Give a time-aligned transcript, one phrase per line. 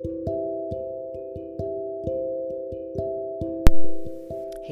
[0.00, 0.06] Hey,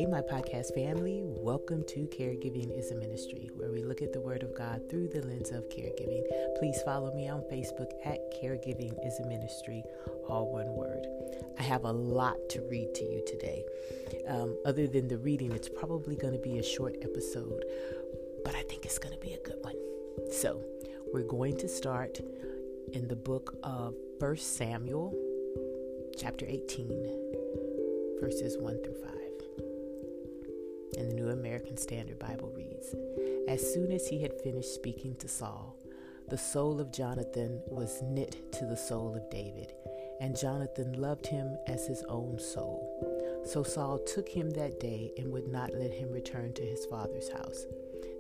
[0.07, 4.45] my podcast family, welcome to Caregiving is a Ministry, where we look at the Word
[4.45, 6.23] of God through the lens of caregiving.
[6.61, 9.83] Please follow me on Facebook at Caregiving is a Ministry,
[10.29, 11.09] all one word.
[11.59, 13.65] I have a lot to read to you today.
[14.29, 17.65] Um, other than the reading, it's probably going to be a short episode,
[18.45, 19.75] but I think it's going to be a good one.
[20.31, 20.63] So,
[21.13, 22.21] we're going to start
[22.93, 25.15] in the book of 1 Samuel,
[26.17, 29.17] chapter 18, verses 1 through 5
[30.97, 32.95] and the New American Standard Bible reads
[33.49, 35.77] As soon as he had finished speaking to Saul,
[36.29, 39.73] the soul of Jonathan was knit to the soul of David,
[40.21, 43.43] and Jonathan loved him as his own soul.
[43.45, 47.29] So Saul took him that day and would not let him return to his father's
[47.29, 47.67] house.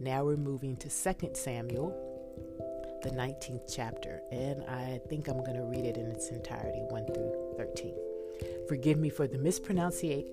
[0.00, 1.94] Now we're moving to 2 Samuel,
[3.02, 7.06] the 19th chapter, and I think I'm going to read it in its entirety, 1
[7.06, 7.94] through 13.
[8.68, 10.32] Forgive me for the mispronunciation,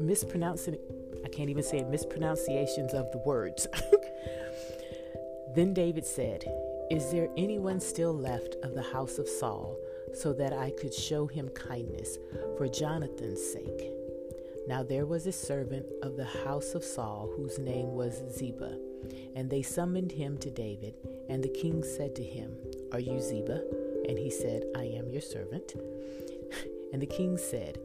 [0.00, 0.76] mispronouncing,
[1.24, 3.68] I can't even say it, mispronunciations of the words.
[5.54, 6.44] then David said,
[6.90, 9.76] Is there anyone still left of the house of Saul,
[10.14, 12.18] so that I could show him kindness
[12.56, 13.92] for Jonathan's sake?
[14.66, 18.76] Now there was a servant of the house of Saul whose name was Ziba.
[19.34, 20.94] And they summoned him to David.
[21.28, 22.56] And the king said to him,
[22.92, 23.62] Are you Ziba?
[24.08, 25.74] And he said, I am your servant.
[26.92, 27.78] and the king said,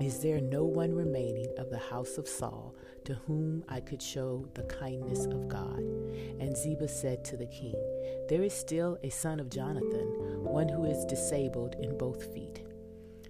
[0.00, 4.46] Is there no one remaining of the house of Saul to whom I could show
[4.54, 5.78] the kindness of God?
[6.40, 7.74] And Ziba said to the king,
[8.28, 12.62] There is still a son of Jonathan, one who is disabled in both feet.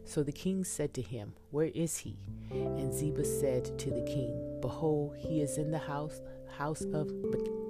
[0.04, 2.19] So the king said to him, Where is he?
[2.50, 6.23] And Ziba said to the king, Behold, he is in the house
[6.56, 7.11] house of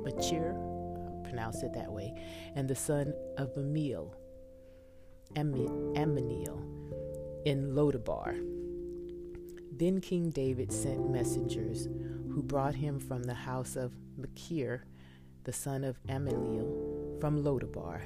[0.04, 0.54] Machir,
[1.24, 2.12] pronounce it that way,
[2.54, 4.14] and the son of Ammiel,
[5.34, 6.62] Ammiel,
[7.46, 8.36] in Lodabar.
[9.72, 11.88] Then King David sent messengers
[12.30, 14.84] who brought him from the house of Machir,
[15.44, 18.02] the son of Ammiel, from Lodabar.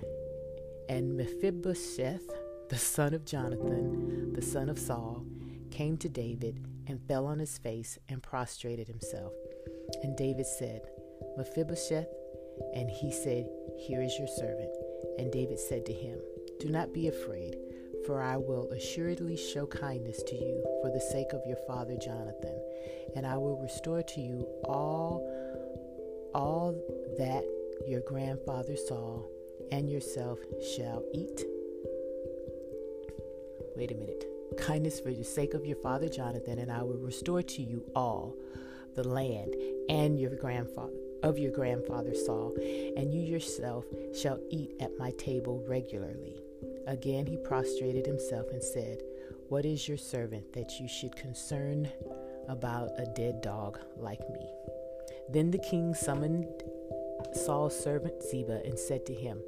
[0.89, 2.31] And Mephibosheth,
[2.69, 5.25] the son of Jonathan, the son of Saul,
[5.71, 9.33] came to David and fell on his face and prostrated himself.
[10.03, 10.83] And David said,
[11.37, 12.09] Mephibosheth,
[12.75, 13.49] and he said,
[13.79, 14.71] Here is your servant.
[15.19, 16.19] And David said to him,
[16.61, 17.57] Do not be afraid,
[18.07, 22.59] for I will assuredly show kindness to you for the sake of your father Jonathan,
[23.15, 25.33] and I will restore to you all
[26.35, 26.73] all
[27.17, 27.45] that
[27.87, 29.27] your grandfather Saul
[29.73, 30.39] and yourself
[30.77, 31.45] shall eat
[33.77, 34.36] Wait a minute.
[34.59, 38.35] Kindness for the sake of your father Jonathan, and I will restore to you all
[38.95, 39.55] the land
[39.89, 42.55] and your grandfather of your grandfather Saul,
[42.97, 43.85] and you yourself
[44.15, 46.41] shall eat at my table regularly.
[46.87, 49.03] Again he prostrated himself and said,
[49.49, 51.91] What is your servant that you should concern
[52.49, 54.47] about a dead dog like me?
[55.29, 56.47] Then the king summoned
[57.33, 59.41] Saul's servant Ziba and said to him,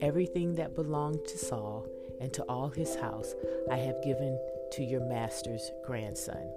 [0.00, 1.86] Everything that belonged to Saul
[2.20, 3.34] and to all his house
[3.70, 4.38] I have given
[4.72, 6.52] to your master's grandson.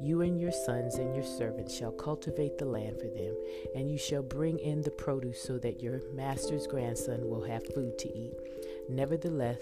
[0.00, 3.36] You and your sons and your servants shall cultivate the land for them,
[3.76, 7.98] and you shall bring in the produce so that your master's grandson will have food
[7.98, 8.34] to eat.
[8.88, 9.60] Nevertheless,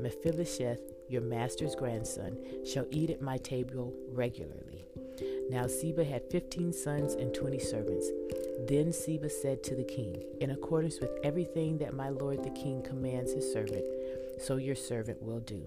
[0.00, 4.86] Mephibosheth, your master's grandson, shall eat at my table regularly.
[5.50, 8.06] Now Ziba had fifteen sons and twenty servants.
[8.66, 12.82] Then Ziba said to the king, In accordance with everything that my lord the king
[12.82, 13.84] commands his servant,
[14.42, 15.66] so your servant will do.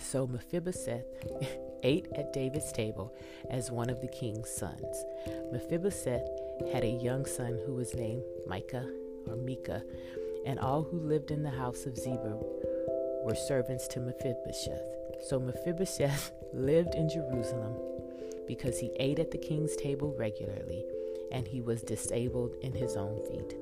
[0.00, 1.04] So Mephibosheth
[1.82, 3.14] ate at David's table
[3.50, 5.04] as one of the king's sons.
[5.52, 6.26] Mephibosheth
[6.72, 8.88] had a young son who was named Micah
[9.26, 9.82] or Micah,
[10.46, 12.38] and all who lived in the house of Ziba
[13.24, 14.96] were servants to Mephibosheth.
[15.28, 17.76] So Mephibosheth lived in Jerusalem
[18.46, 20.84] because he ate at the king's table regularly,
[21.30, 23.54] and he was disabled in his own feet.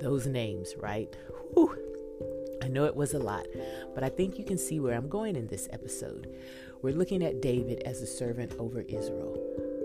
[0.00, 1.14] Those names, right?
[1.54, 1.87] Whew.
[2.62, 3.46] I know it was a lot,
[3.94, 6.34] but I think you can see where I'm going in this episode.
[6.82, 9.36] We're looking at David as a servant over Israel,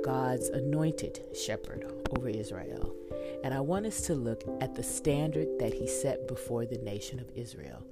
[0.04, 2.96] God's anointed shepherd over Israel.
[3.44, 7.20] And I want us to look at the standard that he set before the nation
[7.20, 7.84] of Israel.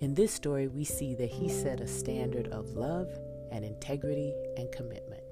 [0.00, 3.08] In this story, we see that he set a standard of love
[3.50, 5.22] and integrity and commitment.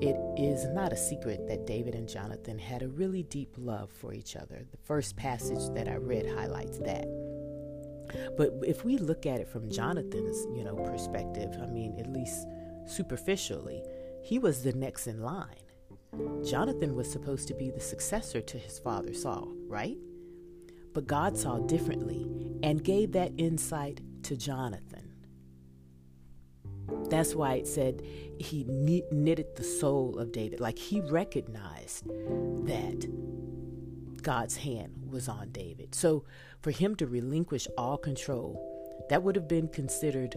[0.00, 4.12] It is not a secret that David and Jonathan had a really deep love for
[4.12, 4.64] each other.
[4.70, 7.06] The first passage that I read highlights that.
[8.36, 12.46] But if we look at it from Jonathan's, you know, perspective, I mean, at least
[12.86, 13.82] superficially,
[14.22, 15.56] he was the next in line.
[16.44, 19.98] Jonathan was supposed to be the successor to his father Saul, right?
[20.94, 22.26] But God saw differently
[22.62, 25.12] and gave that insight to Jonathan.
[27.10, 28.02] That's why it said
[28.38, 30.60] he knitted the soul of David.
[30.60, 32.06] Like he recognized
[32.66, 33.06] that
[34.22, 35.94] God's hand was on David.
[35.94, 36.24] So
[36.62, 40.36] for him to relinquish all control, that would have been considered,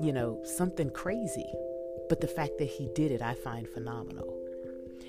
[0.00, 1.52] you know, something crazy.
[2.08, 4.34] But the fact that he did it, I find phenomenal.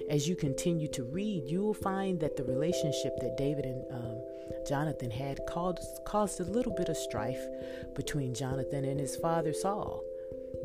[0.09, 4.21] As you continue to read, you will find that the relationship that David and um,
[4.67, 7.41] Jonathan had caused, caused a little bit of strife
[7.95, 10.03] between Jonathan and his father Saul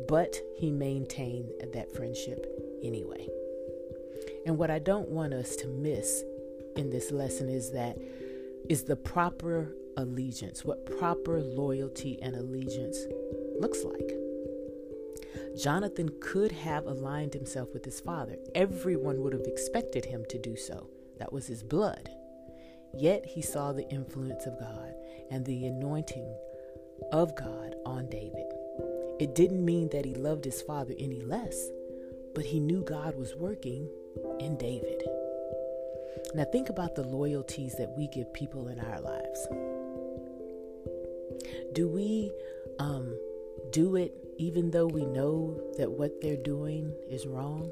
[0.07, 2.45] but he maintained that friendship
[2.83, 3.27] anyway.
[4.45, 6.23] And what I don't want us to miss
[6.75, 7.97] in this lesson is that
[8.69, 12.97] is the proper allegiance, what proper loyalty and allegiance
[13.59, 14.11] looks like.
[15.57, 18.35] Jonathan could have aligned himself with his father.
[18.53, 20.89] Everyone would have expected him to do so.
[21.17, 22.09] That was his blood.
[22.93, 24.93] Yet he saw the influence of God
[25.31, 26.33] and the anointing
[27.11, 28.51] of God on David.
[29.19, 31.69] It didn't mean that he loved his father any less,
[32.33, 33.89] but he knew God was working
[34.39, 35.03] in David.
[36.33, 39.47] Now, think about the loyalties that we give people in our lives.
[41.73, 42.31] Do we
[42.79, 43.17] um,
[43.71, 47.71] do it even though we know that what they're doing is wrong?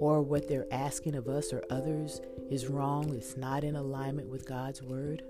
[0.00, 2.20] Or what they're asking of us or others
[2.50, 5.22] is wrong, it's not in alignment with God's word?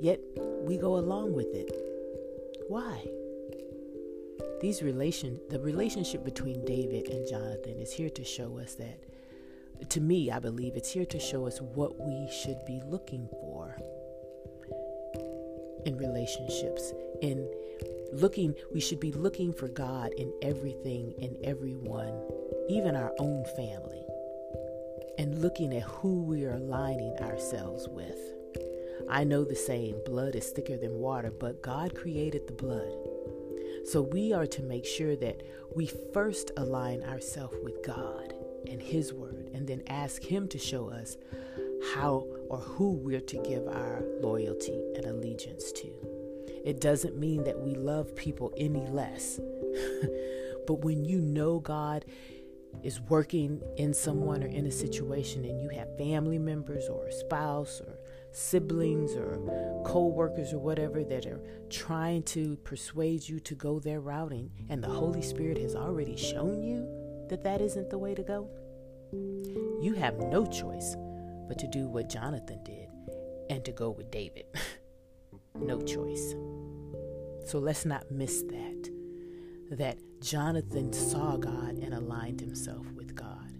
[0.00, 0.20] Yet
[0.62, 1.70] we go along with it.
[2.68, 3.04] Why?
[4.60, 8.98] these relation the relationship between David and Jonathan is here to show us that
[9.88, 13.76] to me I believe it's here to show us what we should be looking for
[15.84, 16.92] in relationships
[17.22, 17.48] in
[18.12, 22.20] looking we should be looking for God in everything in everyone
[22.68, 24.02] even our own family
[25.18, 28.18] and looking at who we are aligning ourselves with.
[29.08, 32.92] I know the saying blood is thicker than water but God created the blood.
[33.84, 35.42] So we are to make sure that
[35.74, 38.34] we first align ourselves with God
[38.68, 41.16] and His Word, and then ask Him to show us
[41.94, 45.88] how or who we're to give our loyalty and allegiance to.
[46.64, 49.40] It doesn't mean that we love people any less.
[50.66, 52.04] but when you know God
[52.82, 57.12] is working in someone or in a situation and you have family members or a
[57.12, 57.98] spouse or
[58.32, 64.50] siblings or co-workers or whatever that are trying to persuade you to go their routing
[64.68, 66.86] and the Holy Spirit has already shown you
[67.28, 68.48] that that isn't the way to go,
[69.12, 70.96] you have no choice
[71.48, 72.88] but to do what Jonathan did
[73.50, 74.46] and to go with David.
[75.54, 76.34] no choice.
[77.44, 78.90] So let's not miss that.
[79.70, 83.52] That Jonathan saw God and aligned himself with God,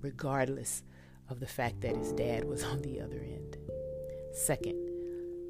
[0.00, 0.82] regardless
[1.28, 3.56] of the fact that his dad was on the other end.
[4.32, 4.78] Second,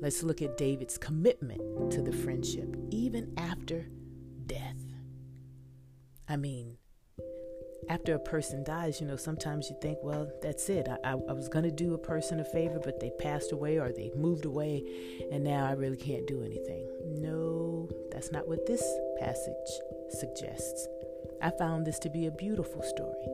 [0.00, 3.86] let's look at David's commitment to the friendship, even after
[4.46, 4.76] death.
[6.28, 6.78] I mean,
[7.88, 10.88] after a person dies, you know, sometimes you think, well, that's it.
[11.04, 13.92] I, I, was going to do a person a favor, but they passed away or
[13.92, 14.82] they moved away,
[15.30, 16.86] and now I really can't do anything.
[17.06, 18.82] No, that's not what this
[19.18, 19.54] passage
[20.10, 20.88] suggests.
[21.42, 23.28] I found this to be a beautiful story.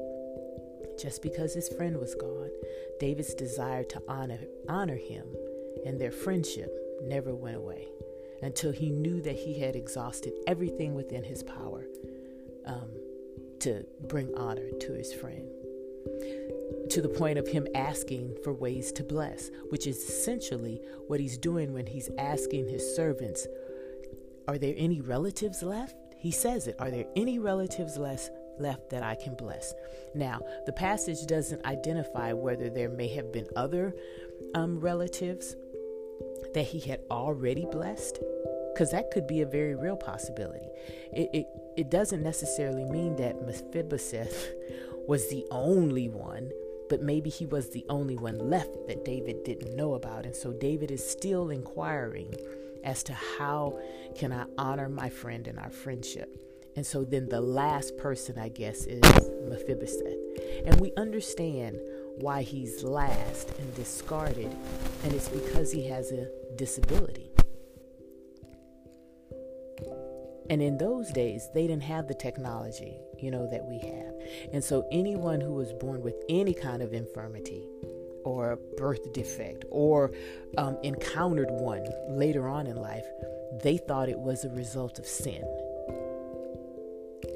[1.00, 2.50] Just because his friend was gone,
[2.98, 5.26] David's desire to honor, honor him
[5.86, 6.70] and their friendship
[7.02, 7.88] never went away
[8.42, 11.86] until he knew that he had exhausted everything within his power
[12.66, 12.90] um,
[13.60, 15.48] to bring honor to his friend.
[16.90, 21.38] To the point of him asking for ways to bless, which is essentially what he's
[21.38, 23.46] doing when he's asking his servants,
[24.48, 25.94] Are there any relatives left?
[26.18, 28.30] He says it, Are there any relatives left?
[28.58, 29.74] left that I can bless.
[30.14, 33.94] Now, the passage doesn't identify whether there may have been other
[34.54, 35.56] um, relatives
[36.54, 38.18] that he had already blessed,
[38.80, 40.66] because that could be a very real possibility.
[41.12, 41.46] It, it,
[41.76, 44.54] it doesn't necessarily mean that Mephibosheth
[45.06, 46.50] was the only one,
[46.88, 50.24] but maybe he was the only one left that David didn't know about.
[50.24, 52.34] And so David is still inquiring
[52.82, 53.78] as to how
[54.16, 56.34] can I honor my friend and our friendship.
[56.74, 59.02] And so then the last person, I guess, is
[59.46, 60.64] Mephibosheth.
[60.64, 61.78] And we understand
[62.16, 64.50] why he's last and discarded,
[65.04, 67.29] and it's because he has a disability.
[70.50, 74.14] And in those days, they didn't have the technology, you know, that we have.
[74.52, 77.68] And so anyone who was born with any kind of infirmity
[78.24, 80.10] or birth defect or
[80.58, 83.06] um, encountered one later on in life,
[83.62, 85.44] they thought it was a result of sin.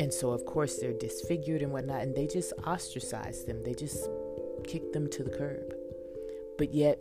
[0.00, 3.62] And so, of course, they're disfigured and whatnot, and they just ostracize them.
[3.62, 4.08] They just
[4.66, 5.72] kick them to the curb.
[6.58, 6.98] But yet,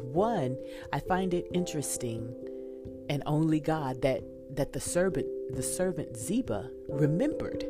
[0.00, 0.56] one,
[0.94, 2.34] I find it interesting,
[3.10, 4.22] and only God that
[4.56, 7.64] that the servant, the servant Ziba, remembered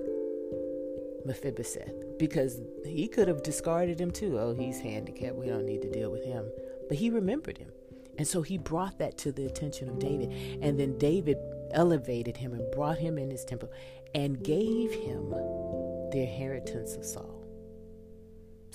[1.24, 4.38] Mephibosheth because he could have discarded him too.
[4.38, 5.36] Oh, he's handicapped.
[5.36, 6.46] We don't need to deal with him.
[6.88, 7.72] But he remembered him.
[8.18, 10.30] And so he brought that to the attention of David.
[10.62, 11.36] And then David
[11.72, 13.70] elevated him and brought him in his temple
[14.14, 17.35] and gave him the inheritance of Saul.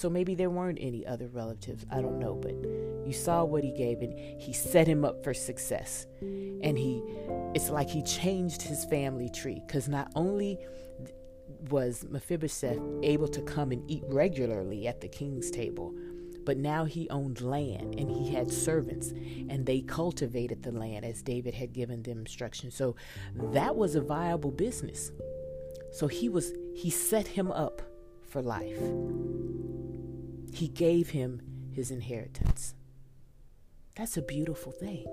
[0.01, 1.85] So maybe there weren't any other relatives.
[1.91, 2.33] I don't know.
[2.33, 2.55] But
[3.05, 6.07] you saw what he gave, and he set him up for success.
[6.21, 7.03] And he,
[7.53, 10.57] it's like he changed his family tree because not only
[11.69, 15.93] was Mephibosheth able to come and eat regularly at the king's table,
[16.45, 19.09] but now he owned land and he had servants
[19.49, 22.73] and they cultivated the land as David had given them instructions.
[22.73, 22.95] So
[23.35, 25.11] that was a viable business.
[25.91, 27.83] So he was he set him up
[28.27, 28.81] for life.
[30.53, 31.41] He gave him
[31.73, 32.75] his inheritance.
[33.95, 35.05] That's a beautiful thing,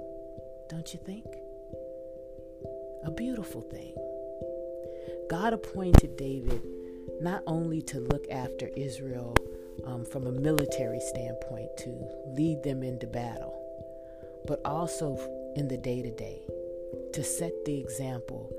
[0.68, 1.26] don't you think?
[3.04, 3.94] A beautiful thing.
[5.30, 6.62] God appointed David
[7.20, 9.34] not only to look after Israel
[9.84, 13.54] um, from a military standpoint, to lead them into battle,
[14.46, 15.16] but also
[15.56, 16.42] in the day to day,
[17.12, 18.52] to set the example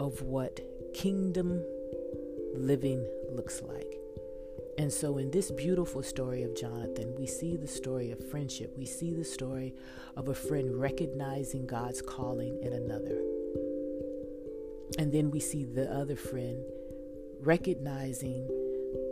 [0.00, 0.60] of what
[0.94, 1.62] kingdom
[2.54, 4.01] living looks like.
[4.78, 8.72] And so, in this beautiful story of Jonathan, we see the story of friendship.
[8.76, 9.74] We see the story
[10.16, 13.20] of a friend recognizing God's calling in another.
[14.98, 16.64] And then we see the other friend
[17.40, 18.48] recognizing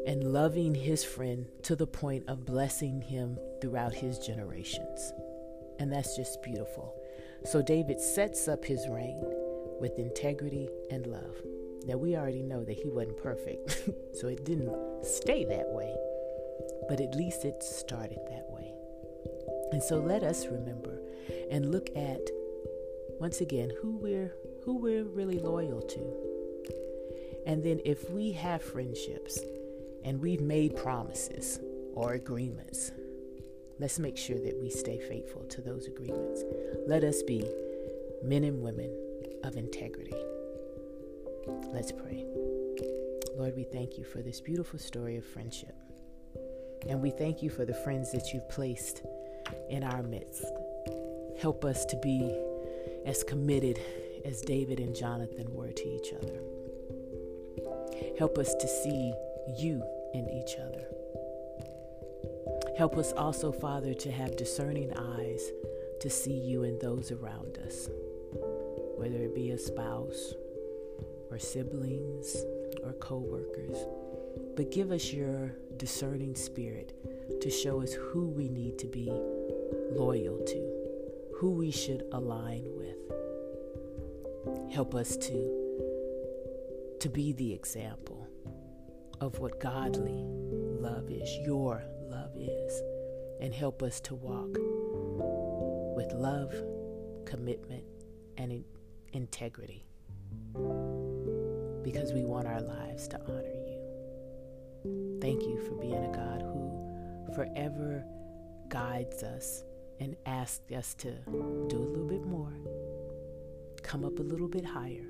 [0.06, 5.12] and loving his friend to the point of blessing him throughout his generations.
[5.78, 6.94] And that's just beautiful.
[7.44, 9.20] So, David sets up his reign
[9.78, 11.36] with integrity and love.
[11.90, 13.82] Now, we already know that he wasn't perfect,
[14.14, 14.72] so it didn't
[15.04, 15.92] stay that way,
[16.88, 18.72] but at least it started that way.
[19.72, 21.00] And so let us remember
[21.50, 22.20] and look at
[23.18, 24.32] once again who we're
[24.64, 26.14] who we're really loyal to.
[27.44, 29.40] And then if we have friendships
[30.04, 31.58] and we've made promises
[31.94, 32.92] or agreements,
[33.80, 36.44] let's make sure that we stay faithful to those agreements.
[36.86, 37.44] Let us be
[38.22, 38.96] men and women
[39.42, 40.14] of integrity.
[41.72, 42.24] Let's pray.
[43.36, 45.74] Lord, we thank you for this beautiful story of friendship.
[46.88, 49.02] And we thank you for the friends that you've placed
[49.68, 50.44] in our midst.
[51.40, 52.34] Help us to be
[53.06, 53.78] as committed
[54.24, 56.40] as David and Jonathan were to each other.
[58.18, 59.12] Help us to see
[59.58, 59.82] you
[60.14, 60.86] in each other.
[62.76, 65.50] Help us also, Father, to have discerning eyes
[66.00, 67.88] to see you in those around us,
[68.96, 70.34] whether it be a spouse
[71.30, 72.44] or siblings
[72.82, 73.76] or co workers,
[74.56, 76.94] but give us your discerning spirit
[77.40, 79.10] to show us who we need to be
[79.92, 82.96] loyal to, who we should align with.
[84.72, 88.26] Help us to, to be the example
[89.20, 92.82] of what godly love is, your love is,
[93.40, 94.56] and help us to walk
[95.96, 96.54] with love,
[97.26, 97.84] commitment,
[98.36, 98.64] and in-
[99.12, 99.84] integrity
[101.82, 105.18] because we want our lives to honor you.
[105.20, 108.04] Thank you for being a God who forever
[108.68, 109.64] guides us
[110.00, 111.12] and asks us to
[111.68, 112.52] do a little bit more,
[113.82, 115.06] come up a little bit higher,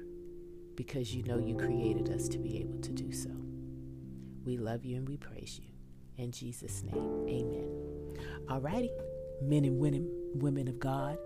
[0.75, 3.31] because you know you created us to be able to do so.
[4.45, 5.71] We love you and we praise you.
[6.17, 7.69] In Jesus' name, amen.
[8.47, 8.91] Alrighty,
[9.43, 11.19] men and women, women of God,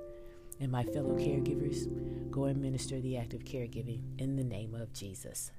[0.61, 1.89] and my fellow caregivers,
[2.31, 5.51] go and minister the act of caregiving in the name of Jesus.